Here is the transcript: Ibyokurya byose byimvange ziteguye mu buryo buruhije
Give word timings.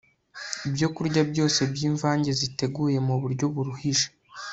Ibyokurya 0.67 1.21
byose 1.31 1.59
byimvange 1.73 2.29
ziteguye 2.39 2.97
mu 3.07 3.15
buryo 3.21 3.45
buruhije 3.53 4.07